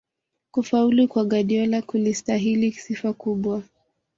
kufaulu 0.51 1.07
kwa 1.07 1.23
guardiola 1.25 1.81
kulistahili 1.81 2.71
sifa 2.71 3.13
kubwa 3.13 3.63